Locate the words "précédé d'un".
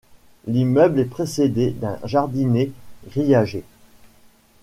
1.05-1.99